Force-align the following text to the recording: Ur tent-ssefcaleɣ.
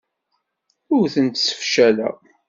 Ur 0.95 1.05
tent-ssefcaleɣ. 1.13 2.15